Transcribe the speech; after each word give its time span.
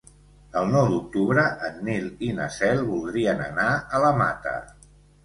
El 0.59 0.69
nou 0.75 0.85
d'octubre 0.93 1.43
en 1.67 1.77
Nil 1.89 2.07
i 2.29 2.29
na 2.37 2.47
Cel 2.55 2.81
voldrien 2.87 3.45
anar 3.49 3.69
a 3.99 4.01
la 4.05 4.11
Mata. 4.23 4.57